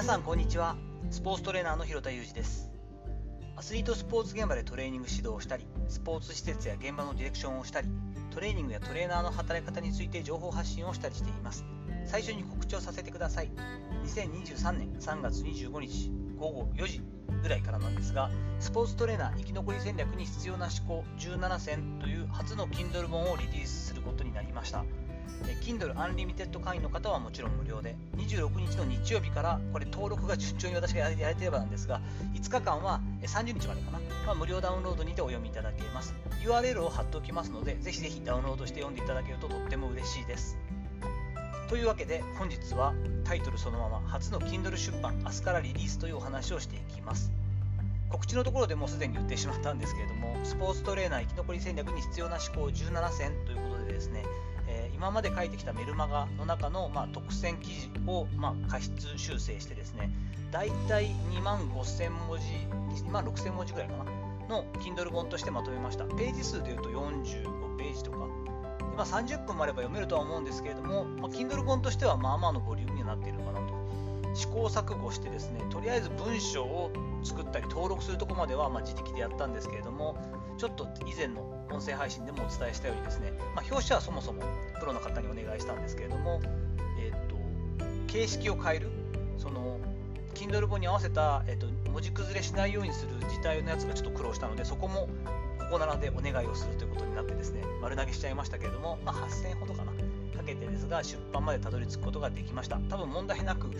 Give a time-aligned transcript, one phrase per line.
[0.00, 0.78] 皆さんこんにちは。
[1.10, 2.70] スポーツトレーナーの広田裕二です。
[3.54, 7.88] アスリートスポーツ現場でトレーニング指導をしたりスポーツ施設や現場のディレクションをしたり
[8.30, 11.66] トレーニングやトレーナーの働き方について情報発信をしたりしています。
[12.06, 13.50] 最初に告知をさせてください。
[14.06, 17.02] 2023年3月25日午後4時
[17.42, 24.82] ぐらいからなんですがスポーツトレーナー生き残り戦略に必要な思考17選という初の Kindle 本をリリースすることになりました。
[25.62, 32.00] Kindle Unlimited 会員の方はもちろん無料で26日の日曜日からこれ登録が順調に私がやれてればなんですが
[32.34, 36.14] 5日間は30日までかな、まあ、無料ダウンロードにてお読みいただけます。
[36.42, 40.58] URL を貼っておきますのでぜひぜひダウンロードして読んでいただけるととっても嬉しいです。
[41.68, 47.30] というわけで本日はタイトルそのまま初の Kindle 出版明日からリリースというお話をしていきます。
[48.10, 54.24] 告知のところでもうすでに言ってしまったんですけれどもスポーツトレーナー生き残り戦略に必要な思考17選ということでですね
[55.00, 60.10] 今まで書いてきたメルマガの中の、まあ、特選記事を、まあ、過失修正してですね、
[60.50, 62.44] だいたい2万5000文字、
[63.02, 64.04] 2万6000文字ぐらいかな、
[64.46, 66.04] の Kindle 本としてまとめました。
[66.04, 68.18] ページ数でいうと45ページとか、
[68.94, 73.72] まあ、30分もあれば読めるとは思うんですけれども、まあ、Kindle 本としてはまあまあのボリュームになっているのかなと。
[74.34, 76.90] 試行錯誤してですね、とりあえず文章を
[77.22, 80.16] 作ったり登録するとこまではま自力でやったんですけれども、
[80.58, 84.42] ちょっと以前の音声配信でもお伝えしたようにですね、まあ、表紙はそもそも
[84.78, 86.40] プロの方にお願いしたんですけれども、
[87.00, 87.36] えーと、
[88.06, 88.90] 形式を変える、
[89.38, 89.78] その
[90.34, 95.08] Kindle 本に合わせた、えーと、文字崩れしないようにする字体のやつがちょっと苦労したので、そこも
[95.58, 99.92] ここならでお願いをするということになってですね、丸投げしちゃいましたけれども、まあ、8000ほどかな、
[100.40, 102.76] かけてですが、出版までたどり着くことができました。
[102.88, 103.70] 多分問題なく、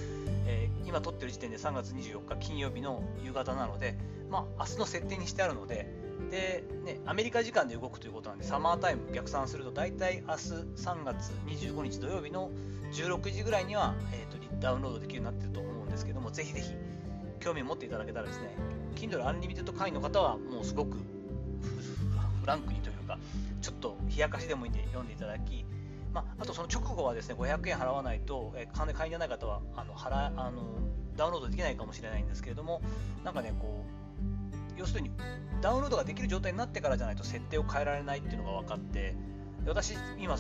[0.46, 3.96] えー、今撮ってる時点で3月24日金曜日の夕方なので、
[4.30, 5.88] まあ、明日の設定にしてあるので、
[6.30, 10.38] で、ね、アメリカ時間で動くということなんで、サマータイム逆算すると、大体明日
[10.76, 12.50] 3月25日土曜日の
[12.92, 16.72] 16時ぐらいには、えーと、ダウンロードできるようになってると思うんですけども、ぜひぜひ
[17.40, 18.54] 興味を持っていただけたらですね、
[18.96, 20.98] Kindle Unlimited 会員の方はもうすごく
[22.40, 23.18] フランクにというか、
[23.62, 25.64] ちょっと冷やかしでもいいんで読んでいただき、
[26.12, 30.62] まあ、あとその直後はですね500円払わないと、えー、会員じゃない方はあの払あの
[31.16, 32.80] ダウンロードできないかもしれないんですけれども、
[33.24, 33.84] なんかね、こ
[34.76, 35.10] う要するに
[35.60, 39.14] ダウンロードができる状態になってからじゃないと設定を変えられないっていうのが分かって
[39.66, 40.36] 私今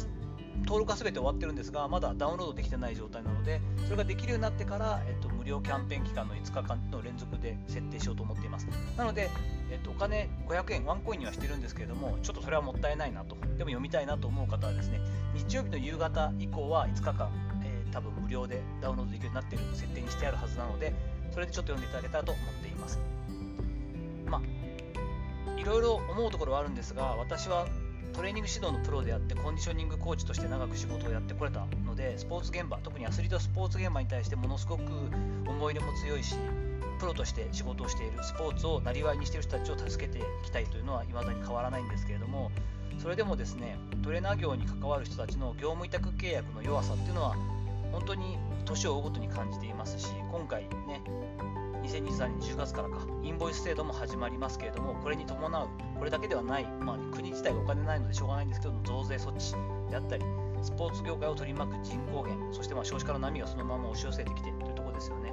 [0.64, 8.66] 登録は全て終わってるんですがまだダウンロードできてない状態なのでそれができるようになってから、えっと、無料キャンペーン期間の5日間の連続で設定しようと思っています。
[8.96, 9.30] なので、
[9.70, 13.36] えっと、お金500円ワンコインにはしてるんですけれどもちょっとそれはもったいないなと。
[13.56, 15.00] でも読みたいなと思う方はですね
[15.34, 17.30] 日曜日の夕方以降は5日間、
[17.64, 20.94] えー、多分無料でダウンロードできるようになっている設定にしてあるはずなので
[21.32, 22.98] それでちょっと読んでいただけたらと思っています。
[24.26, 27.66] まあいろいろ思うところはあるんですが私は
[28.12, 34.82] トレーニング指導のプロであってコンディショニングコーチとして長く仕事をやってこれたのでスポーツ現場特にアスリートスポーツ現場に対してものすごく
[35.46, 36.34] 思い入れも強いし
[36.98, 42.50] プロとして仕事をしているスポーツをなりわいにしている人たちを助けていきたいというのは未だに変わらないんですけれども
[42.98, 47.36] それでもですねトレーナー業に関わる人たちの業務委託契約の弱さっていうのは
[47.92, 51.00] 本当に年を追うごとに感じていますし今回ね
[51.90, 55.68] 2023年10月からか、インボイス制度も始まりますけれども、これに伴う、
[55.98, 59.54] これだけではない、まあ、国自体がお金ないのでしょうがないんですけど、増税措置
[59.90, 60.24] であったり、
[60.62, 65.32] スポーツ業界を取り巻く人口減、そしてまあ少子化の波がそのまま押し寄せてきているというところですよね。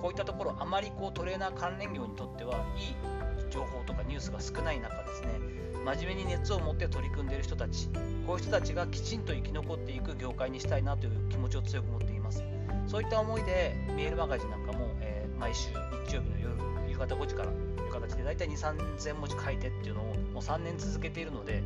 [0.00, 5.40] こういったところ、あまりこうトレーナー関連業にとってはいい情報とかニュースが少ない中ですね、
[5.84, 7.88] 真面目に熱を持って取り組んでいる人たち、
[8.26, 12.44] こういう人たちがきちんと生き残っていく業界にしたいなという気持ちを強く持っています。
[12.86, 15.68] そういった思いでメールマガジンなんかも、えー、毎週
[16.06, 16.54] 日曜日の夜、
[16.90, 18.56] 夕方5時からという形で大体2、
[18.98, 21.62] 3000文字書いてっていうのをもう3年続けているので、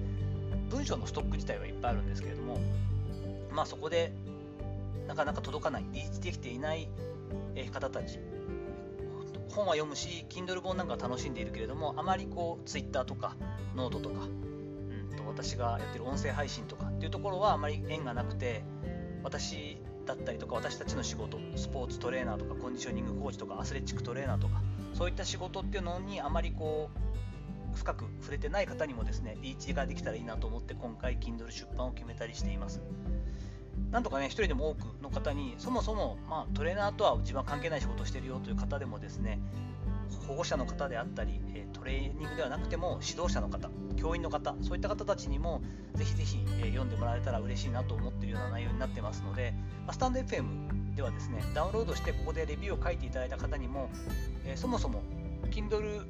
[0.70, 2.60] 文章のストック自体はいっぱいあるんですけれども、
[3.50, 4.12] まあそこで
[5.06, 6.88] なかなか届かない、リーチできていない
[7.72, 8.18] 方たち、
[9.54, 13.36] 本は読むし、Kindle 本なんか楽しんでいるけれども、あまりこう Twitter とか
[13.76, 14.26] ノートとか、う
[15.14, 18.64] んと私がやってる音声配信とかっていうところはあまり縁がなくて、
[19.22, 24.62] 私だったりとか私たちの仕事スポーツトレーナーとかコンディショニングコーチとかアスレチックトレーナーとか
[24.94, 32.80] そういった仕事っていうのにあまりこう深く触れてない方にもですねリーチができたらいいなと思って今回 Kindle 出版を決めたりしています。
[33.90, 39.38] なんとかね、一人でも多くの方に、そもそも、まあ、トレーナーとは自分は関係ない仕事をしているよという方でもですね、
[40.26, 41.40] 保護者の方であったり、
[41.72, 45.62] トレーニングではなくても指導者の方、教員の方、そういった方たちにも
[45.94, 46.38] ぜひぜひ
[46.82, 49.54] 読んでもらえたら嬉しいなと思っているような内容になってますので、
[49.90, 53.90] スタンド FM ではですね、ダウンロードしてここでレビューを書いていただいた方にも、
[54.44, 55.02] えそもそも
[55.50, 56.02] Kindle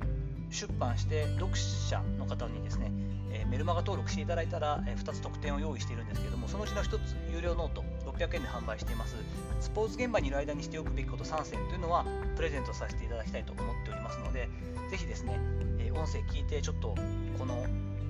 [0.50, 2.90] 出版して読者の方にですね、
[3.32, 9.16] えメルマガ登録していただいたら、え2つ特典を用意しているんですけども、そのうちの1つ、有料 note、1800円で販売しています。
[9.60, 12.04] スポーツ現場にいる間にしておくべきこと3選というのは
[12.34, 14.48] プレゼントさせていただきたいと思っておりますので
[14.90, 15.38] ぜひですね、
[15.78, 16.96] え音声聞いてちょっと
[17.38, 17.64] この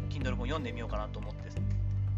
[0.09, 1.72] Kindle 本読んでみようかなと思ってね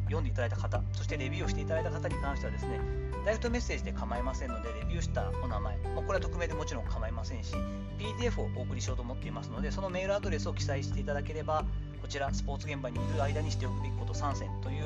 [0.05, 2.81] 読んでいただいた方そしてレビューをしていただいた方に関してはですね
[3.25, 7.55] ダイレクトメッセージで構いませんのでレビューしたお名前、まあ、これは匿名でもちろん構いませんし
[7.99, 11.65] PDF をお送りしようと思っていますのでそのメールアドレスを記載していただければ
[12.03, 14.85] こちらスポーツ現場にいる間にしておくべきこと3選という、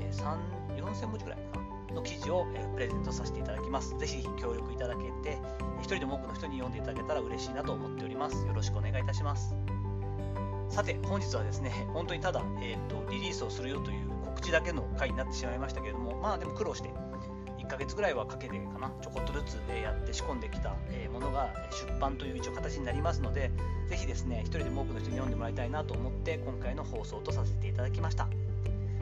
[0.00, 1.66] えー、4000文字ぐらいかな
[1.96, 3.98] の記事を、えー、プレゼントさせていただきます。
[3.98, 5.38] ぜひ協力いただけて、
[5.80, 8.46] 一人でも多くの人に読んでいただけたら嬉しいなと思っております。
[8.46, 9.54] よろしくお願いいたします。
[10.68, 14.05] さて、本日はですね、本当にただ、えーと、リリースをするよという
[14.36, 16.90] 告知だけの回になってしまいましたけれども、まあでも苦労して、
[17.58, 20.74] 1ヶ月ぐらいはかけてかな、ちょこっとずつやって仕込んできた
[21.10, 23.50] ものが出版という一応形になりますので、
[23.88, 28.28] ぜひですね、一人でも多くの人に読んでもらいたいなと思って、今回の放送とさせていただきました。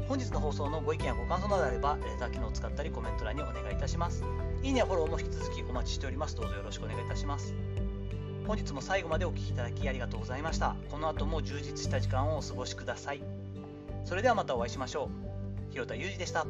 [0.07, 4.23] 本日の放送のご意見やご感想などあれば、レター機能を使ったりコメント欄にお願いいたします。
[4.63, 6.37] いいねやフォローも引き続きお待ちしております。
[6.37, 7.55] どうぞよろしくお願いいたします。
[8.47, 10.77] 本日も最後までお聴きいただきありがとうございました。
[10.91, 13.23] この後も充実した時間をお過ごしください。
[14.05, 15.24] それではまたお会いしましょう。
[15.75, 16.47] 広田裕二でした。